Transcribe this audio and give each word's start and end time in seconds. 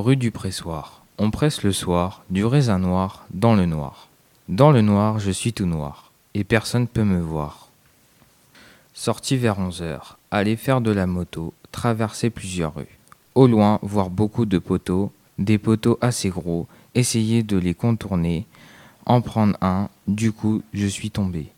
rue 0.00 0.16
du 0.16 0.32
pressoir. 0.32 1.04
On 1.18 1.30
presse 1.30 1.62
le 1.62 1.70
soir 1.70 2.24
du 2.28 2.44
raisin 2.44 2.80
noir 2.80 3.26
dans 3.30 3.54
le 3.54 3.64
noir. 3.64 4.08
Dans 4.48 4.72
le 4.72 4.80
noir, 4.80 5.20
je 5.20 5.30
suis 5.30 5.52
tout 5.52 5.66
noir, 5.66 6.10
et 6.34 6.42
personne 6.42 6.88
peut 6.88 7.04
me 7.04 7.20
voir. 7.20 7.68
Sorti 8.92 9.36
vers 9.36 9.58
onze 9.60 9.82
heures, 9.82 10.18
aller 10.32 10.56
faire 10.56 10.80
de 10.80 10.90
la 10.90 11.06
moto, 11.06 11.54
traverser 11.70 12.30
plusieurs 12.30 12.74
rues. 12.74 12.98
Au 13.36 13.46
loin, 13.46 13.78
voir 13.82 14.10
beaucoup 14.10 14.46
de 14.46 14.58
poteaux, 14.58 15.12
des 15.38 15.58
poteaux 15.58 15.98
assez 16.00 16.28
gros, 16.28 16.66
essayer 16.96 17.44
de 17.44 17.56
les 17.56 17.74
contourner, 17.74 18.46
en 19.06 19.20
prendre 19.20 19.56
un, 19.60 19.88
du 20.08 20.32
coup, 20.32 20.62
je 20.72 20.86
suis 20.86 21.10
tombé. 21.10 21.53